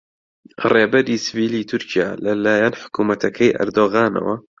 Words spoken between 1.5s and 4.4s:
تورکیا لەلایەن حکوومەتەکەی ئەردۆغانەوە